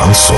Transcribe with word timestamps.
Шансон. 0.00 0.36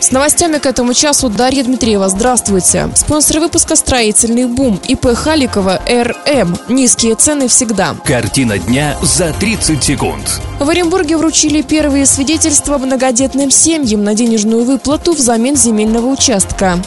С 0.00 0.10
новостями 0.10 0.56
к 0.56 0.64
этому 0.64 0.94
часу 0.94 1.28
Дарья 1.28 1.62
Дмитриева. 1.62 2.08
Здравствуйте. 2.08 2.88
Спонсор 2.94 3.40
выпуска 3.40 3.76
«Строительный 3.76 4.46
бум» 4.46 4.80
ИП 4.88 5.08
Халикова 5.14 5.82
РМ. 5.86 6.56
Низкие 6.70 7.14
цены 7.14 7.48
всегда. 7.48 7.94
Картина 8.06 8.58
дня 8.58 8.96
за 9.02 9.34
30 9.34 9.84
секунд. 9.84 10.40
В 10.60 10.68
Оренбурге 10.70 11.18
вручили 11.18 11.60
первые 11.60 12.06
свидетельства 12.06 12.78
многодетным 12.78 13.50
семьям 13.50 14.02
на 14.02 14.14
денежную 14.14 14.64
выплату 14.64 15.12
взамен 15.12 15.56
земельного 15.56 16.06
участка. 16.06 16.78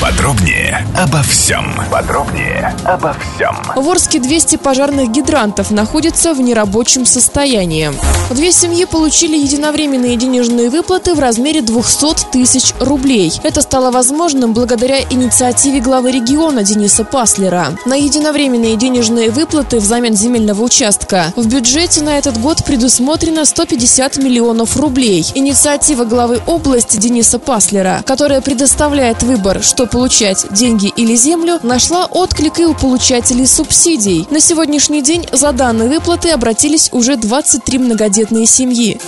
Подробнее 0.00 0.86
обо 0.96 1.22
всем. 1.22 1.74
Подробнее 1.90 2.74
обо 2.86 3.14
всем. 3.14 3.54
В 3.76 3.86
Орске 3.86 4.18
200 4.18 4.56
пожарных 4.56 5.10
гидрантов 5.10 5.70
находятся 5.70 6.32
в 6.32 6.40
нерабочем 6.40 7.04
состоянии. 7.04 7.92
Две 8.30 8.50
семьи 8.50 8.86
получили 8.86 9.36
единовременные 9.36 10.16
денежные 10.16 10.70
выплаты 10.70 11.14
в 11.14 11.18
размере 11.18 11.60
200 11.60 12.30
тысяч 12.32 12.72
рублей. 12.80 13.30
Это 13.42 13.60
стало 13.60 13.90
возможным 13.90 14.54
благодаря 14.54 15.02
инициативе 15.02 15.80
главы 15.80 16.12
региона 16.12 16.62
Дениса 16.62 17.04
Паслера. 17.04 17.76
На 17.84 17.94
единовременные 17.94 18.76
денежные 18.76 19.30
выплаты 19.30 19.80
взамен 19.80 20.16
земельного 20.16 20.62
участка 20.62 21.34
в 21.36 21.46
бюджете 21.46 22.00
на 22.02 22.16
этот 22.16 22.40
год 22.40 22.64
предусмотрено 22.64 23.44
150 23.44 24.16
миллионов 24.16 24.78
рублей. 24.78 25.26
Инициатива 25.34 26.04
главы 26.06 26.40
области 26.46 26.96
Дениса 26.96 27.38
Паслера, 27.38 28.02
которая 28.06 28.40
предоставляет 28.40 29.22
выбор, 29.22 29.62
что 29.62 29.89
получать– 29.90 30.46
деньги 30.50 30.92
или 30.96 31.14
землю, 31.14 31.58
нашла 31.62 32.06
отклик 32.06 32.60
и 32.60 32.64
у 32.64 32.74
получателей 32.74 33.46
субсидий. 33.46 34.26
На 34.30 34.40
сегодняшний 34.40 35.02
день 35.02 35.26
за 35.32 35.52
данные 35.52 35.88
выплаты 35.88 36.30
обратились 36.30 36.88
уже 36.92 37.16
23 37.16 37.78
многодетные 37.78 38.46
семьи. 38.46 39.00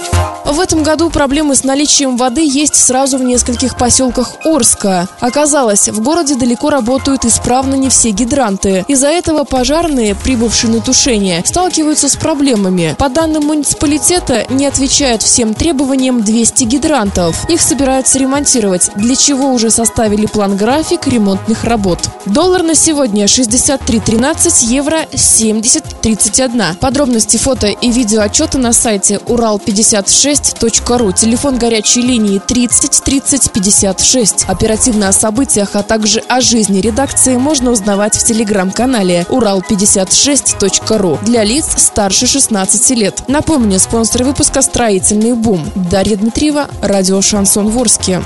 В 0.45 0.61
этом 0.61 0.83
году 0.83 1.09
проблемы 1.09 1.55
с 1.55 1.65
наличием 1.65 2.17
воды 2.17 2.43
есть 2.45 2.75
сразу 2.75 3.17
в 3.17 3.23
нескольких 3.23 3.77
поселках 3.77 4.35
Орска. 4.45 5.09
Оказалось, 5.21 5.89
в 5.89 6.03
городе 6.03 6.35
далеко 6.35 6.69
работают 6.69 7.25
исправно 7.25 7.75
не 7.75 7.89
все 7.89 8.11
гидранты. 8.11 8.85
Из-за 8.89 9.09
этого 9.09 9.45
пожарные, 9.45 10.15
прибывшие 10.15 10.73
на 10.73 10.81
тушение, 10.81 11.43
сталкиваются 11.47 12.09
с 12.09 12.17
проблемами. 12.17 12.97
По 12.99 13.09
данным 13.09 13.45
муниципалитета, 13.45 14.47
не 14.51 14.67
отвечают 14.67 15.23
всем 15.23 15.55
требованиям 15.55 16.23
200 16.23 16.65
гидрантов. 16.65 17.49
Их 17.49 17.61
собираются 17.61 18.19
ремонтировать, 18.19 18.91
для 18.97 19.15
чего 19.15 19.53
уже 19.53 19.71
составили 19.71 20.27
план 20.27 20.57
график 20.73 21.07
ремонтных 21.07 21.65
работ. 21.65 21.99
Доллар 22.25 22.63
на 22.63 22.75
сегодня 22.75 23.27
63.13, 23.27 24.65
евро 24.69 25.03
70.31. 25.13 26.79
Подробности 26.79 27.37
фото 27.37 27.67
и 27.67 27.93
видео 27.93 28.23
отчета 28.23 28.57
на 28.57 28.73
сайте 28.73 29.17
урал56.ру. 29.17 31.13
Телефон 31.13 31.59
горячей 31.59 32.01
линии 32.01 32.39
30 32.39 33.03
30 33.05 33.53
56. 33.53 34.45
Оперативно 34.49 35.09
о 35.09 35.13
событиях, 35.13 35.69
а 35.75 35.83
также 35.83 36.21
о 36.21 36.41
жизни 36.41 36.81
редакции 36.81 37.37
можно 37.37 37.71
узнавать 37.71 38.17
в 38.17 38.25
телеграм-канале 38.25 39.27
урал56.ру 39.29 41.19
для 41.21 41.45
лиц 41.45 41.67
старше 41.77 42.27
16 42.27 42.97
лет. 42.97 43.25
Напомню, 43.29 43.79
спонсор 43.79 44.25
выпуска 44.25 44.63
«Строительный 44.63 45.35
бум». 45.35 45.71
Дарья 45.75 46.17
Дмитриева, 46.17 46.69
радио 46.81 47.21
«Шансон 47.21 47.69
Ворске». 47.69 48.23